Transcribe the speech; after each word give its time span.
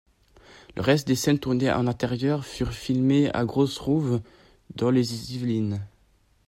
Le 0.75 0.81
reste 0.81 1.07
des 1.07 1.15
scènes 1.15 1.37
tournées 1.37 1.69
en 1.71 1.85
intérieur 1.85 2.43
furent 2.43 2.73
filmée 2.73 3.29
à 3.35 3.45
Grosrouvre 3.45 4.19
dans 4.73 4.89
les 4.89 5.35
Yvelines. 5.35 5.85